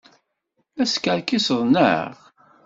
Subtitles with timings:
[0.77, 2.13] La teskerkiseḍ, naɣ?